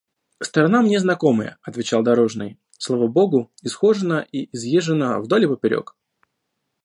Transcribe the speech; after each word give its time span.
–Сторона 0.41 0.81
мне 0.81 0.99
знакомая,– 0.99 1.59
отвечал 1.61 2.01
дорожный,– 2.01 2.57
слава 2.79 3.05
богу, 3.07 3.51
исхожена 3.61 4.25
и 4.31 4.49
изъезжена 4.51 5.19
вдоль 5.19 5.43
и 5.43 5.47
поперек. 5.47 5.93